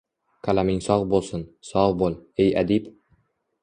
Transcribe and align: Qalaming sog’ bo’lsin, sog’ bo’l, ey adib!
Qalaming 0.47 0.81
sog’ 0.85 1.05
bo’lsin, 1.13 1.45
sog’ 1.73 1.95
bo’l, 2.03 2.19
ey 2.47 2.53
adib! 2.67 2.93